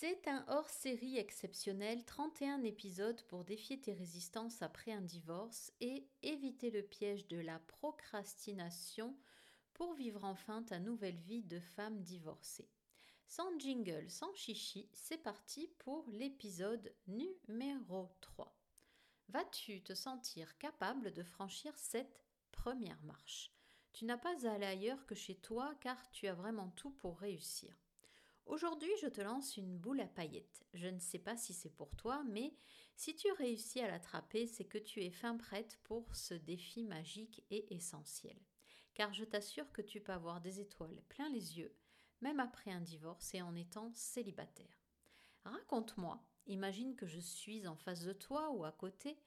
C'est 0.00 0.28
un 0.28 0.44
hors-série 0.46 1.18
exceptionnel, 1.18 2.04
31 2.04 2.62
épisodes 2.62 3.20
pour 3.22 3.42
défier 3.42 3.80
tes 3.80 3.94
résistances 3.94 4.62
après 4.62 4.92
un 4.92 5.00
divorce 5.00 5.72
et 5.80 6.06
éviter 6.22 6.70
le 6.70 6.84
piège 6.84 7.26
de 7.26 7.40
la 7.40 7.58
procrastination 7.58 9.16
pour 9.74 9.94
vivre 9.94 10.22
enfin 10.22 10.62
ta 10.62 10.78
nouvelle 10.78 11.18
vie 11.18 11.42
de 11.42 11.58
femme 11.58 12.00
divorcée. 12.00 12.70
Sans 13.26 13.58
jingle, 13.58 14.08
sans 14.08 14.32
chichi, 14.36 14.88
c'est 14.92 15.20
parti 15.20 15.68
pour 15.78 16.08
l'épisode 16.12 16.94
numéro 17.08 18.08
3. 18.20 18.56
Vas-tu 19.30 19.82
te 19.82 19.94
sentir 19.94 20.56
capable 20.58 21.12
de 21.12 21.24
franchir 21.24 21.76
cette 21.76 22.22
première 22.52 23.02
marche? 23.02 23.52
Tu 23.92 24.04
n'as 24.04 24.16
pas 24.16 24.46
à 24.46 24.52
aller 24.52 24.66
ailleurs 24.66 25.06
que 25.06 25.16
chez 25.16 25.34
toi 25.34 25.74
car 25.80 26.08
tu 26.12 26.28
as 26.28 26.34
vraiment 26.34 26.68
tout 26.76 26.92
pour 26.92 27.18
réussir. 27.18 27.87
Aujourd'hui, 28.48 28.90
je 29.02 29.08
te 29.08 29.20
lance 29.20 29.58
une 29.58 29.76
boule 29.76 30.00
à 30.00 30.06
paillettes. 30.06 30.64
Je 30.72 30.88
ne 30.88 30.98
sais 30.98 31.18
pas 31.18 31.36
si 31.36 31.52
c'est 31.52 31.68
pour 31.68 31.94
toi, 31.96 32.24
mais 32.30 32.54
si 32.96 33.14
tu 33.14 33.30
réussis 33.32 33.80
à 33.80 33.88
l'attraper, 33.88 34.46
c'est 34.46 34.64
que 34.64 34.78
tu 34.78 35.04
es 35.04 35.10
fin 35.10 35.36
prête 35.36 35.78
pour 35.84 36.16
ce 36.16 36.32
défi 36.32 36.82
magique 36.82 37.44
et 37.50 37.74
essentiel. 37.74 38.38
Car 38.94 39.12
je 39.12 39.24
t'assure 39.24 39.70
que 39.70 39.82
tu 39.82 40.00
peux 40.00 40.12
avoir 40.12 40.40
des 40.40 40.60
étoiles 40.60 41.02
plein 41.10 41.28
les 41.28 41.58
yeux, 41.58 41.76
même 42.22 42.40
après 42.40 42.70
un 42.70 42.80
divorce 42.80 43.34
et 43.34 43.42
en 43.42 43.54
étant 43.54 43.92
célibataire. 43.92 44.82
Raconte-moi, 45.44 46.18
imagine 46.46 46.96
que 46.96 47.06
je 47.06 47.20
suis 47.20 47.66
en 47.68 47.76
face 47.76 48.04
de 48.04 48.14
toi 48.14 48.50
ou 48.52 48.64
à 48.64 48.72
côté, 48.72 49.18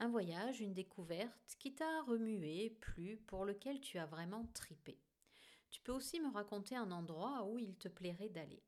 un 0.00 0.08
voyage, 0.08 0.60
une 0.60 0.74
découverte 0.74 1.56
qui 1.58 1.74
t'a 1.74 2.02
remué, 2.02 2.76
plu, 2.82 3.16
pour 3.26 3.46
lequel 3.46 3.80
tu 3.80 3.96
as 3.96 4.06
vraiment 4.06 4.44
tripé. 4.52 5.00
Tu 5.70 5.80
peux 5.80 5.92
aussi 5.92 6.20
me 6.20 6.30
raconter 6.30 6.76
un 6.76 6.90
endroit 6.92 7.44
où 7.44 7.58
il 7.58 7.74
te 7.76 7.88
plairait 7.88 8.28
d'aller. 8.28 8.62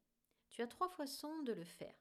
Tu 0.58 0.62
as 0.62 0.66
trois 0.66 0.88
façons 0.88 1.42
de 1.44 1.52
le 1.52 1.62
faire. 1.62 1.94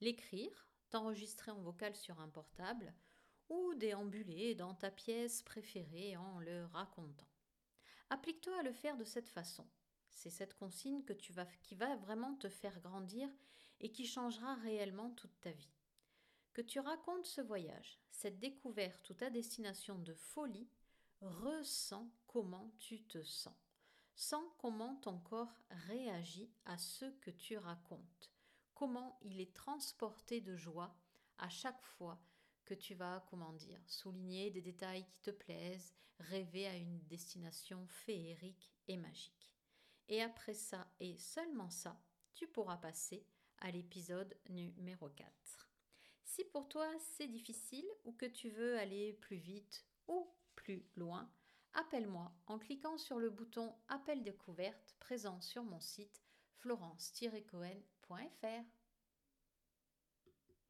L'écrire, 0.00 0.66
t'enregistrer 0.88 1.50
en 1.50 1.60
vocal 1.60 1.94
sur 1.94 2.20
un 2.20 2.28
portable, 2.30 2.94
ou 3.50 3.74
déambuler 3.74 4.54
dans 4.54 4.72
ta 4.72 4.90
pièce 4.90 5.42
préférée 5.42 6.16
en 6.16 6.38
le 6.38 6.64
racontant. 6.72 7.28
Applique-toi 8.08 8.58
à 8.58 8.62
le 8.62 8.72
faire 8.72 8.96
de 8.96 9.04
cette 9.04 9.28
façon. 9.28 9.68
C'est 10.08 10.30
cette 10.30 10.54
consigne 10.54 11.04
qui 11.04 11.74
va 11.74 11.96
vraiment 11.96 12.34
te 12.36 12.48
faire 12.48 12.80
grandir 12.80 13.28
et 13.78 13.92
qui 13.92 14.06
changera 14.06 14.54
réellement 14.54 15.10
toute 15.10 15.38
ta 15.42 15.50
vie. 15.50 15.76
Que 16.54 16.62
tu 16.62 16.80
racontes 16.80 17.26
ce 17.26 17.42
voyage, 17.42 18.00
cette 18.10 18.38
découverte 18.38 19.10
ou 19.10 19.12
ta 19.12 19.28
destination 19.28 19.98
de 19.98 20.14
folie, 20.14 20.70
ressens 21.20 22.10
comment 22.26 22.72
tu 22.78 23.02
te 23.02 23.22
sens 23.22 23.52
sans 24.14 24.48
comment 24.58 24.96
ton 24.96 25.18
corps 25.18 25.60
réagit 25.88 26.50
à 26.64 26.78
ce 26.78 27.06
que 27.20 27.30
tu 27.30 27.56
racontes, 27.56 28.30
comment 28.74 29.18
il 29.22 29.40
est 29.40 29.54
transporté 29.54 30.40
de 30.40 30.56
joie 30.56 30.94
à 31.38 31.48
chaque 31.48 31.82
fois 31.82 32.20
que 32.64 32.74
tu 32.74 32.94
vas, 32.94 33.24
comment 33.28 33.52
dire, 33.52 33.80
souligner 33.86 34.50
des 34.50 34.62
détails 34.62 35.04
qui 35.06 35.20
te 35.20 35.30
plaisent, 35.30 35.94
rêver 36.18 36.66
à 36.66 36.76
une 36.76 37.00
destination 37.06 37.86
féerique 37.86 38.72
et 38.88 38.96
magique. 38.96 39.52
Et 40.08 40.22
après 40.22 40.54
ça, 40.54 40.86
et 41.00 41.16
seulement 41.16 41.70
ça, 41.70 42.00
tu 42.34 42.46
pourras 42.46 42.76
passer 42.76 43.26
à 43.58 43.70
l'épisode 43.70 44.36
numéro 44.48 45.08
4. 45.08 45.30
Si 46.24 46.44
pour 46.44 46.68
toi 46.68 46.88
c'est 46.98 47.28
difficile 47.28 47.86
ou 48.04 48.12
que 48.12 48.26
tu 48.26 48.50
veux 48.50 48.78
aller 48.78 49.12
plus 49.14 49.36
vite 49.36 49.84
ou 50.08 50.32
plus 50.54 50.86
loin, 50.96 51.30
appelle-moi 51.74 52.32
en 52.46 52.58
cliquant 52.58 52.98
sur 52.98 53.18
le 53.18 53.30
bouton 53.30 53.74
Appel 53.88 54.22
découverte 54.22 54.94
présent 55.00 55.40
sur 55.40 55.64
mon 55.64 55.80
site 55.80 56.22
florence-cohen.fr. 56.58 58.81